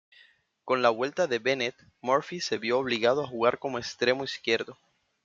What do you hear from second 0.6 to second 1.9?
Con la vuelta de Bennett,